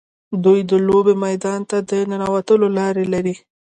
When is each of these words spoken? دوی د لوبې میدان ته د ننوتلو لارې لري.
دوی 0.43 0.59
د 0.69 0.71
لوبې 0.87 1.13
میدان 1.25 1.59
ته 1.69 1.77
د 1.89 1.91
ننوتلو 2.09 2.67
لارې 2.77 3.05
لري. 3.13 3.35